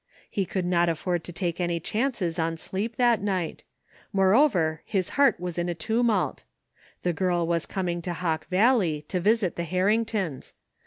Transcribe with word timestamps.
He 0.31 0.47
could 0.47 0.65
not 0.65 0.89
afford 0.89 1.23
to 1.25 1.31
take 1.31 1.61
any 1.61 1.79
chances 1.79 2.39
on 2.39 2.57
sleep 2.57 2.95
that 2.95 3.21
night; 3.21 3.63
more 4.11 4.33
over 4.33 4.81
his 4.83 5.09
heart 5.09 5.39
was 5.39 5.59
in 5.59 5.69
a 5.69 5.75
tumult 5.75 6.43
This 7.03 7.13
girl 7.13 7.45
was 7.45 7.67
coming 7.67 8.01
to 8.01 8.13
Hawk 8.15 8.47
Valley, 8.47 9.05
to 9.09 9.19
visit 9.19 9.57
the 9.57 9.63
Harringtons. 9.63 10.55